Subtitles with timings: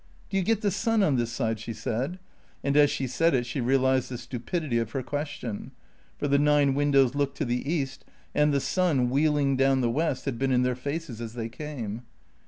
[0.31, 2.17] "Do you get the sun on this side?" she said;
[2.63, 5.73] and as she said it she realised the stupidity of her question;
[6.17, 8.03] for the nine windows looked to the east,
[8.33, 12.01] and the sun, wheeling down the west, had been in their faces as they came.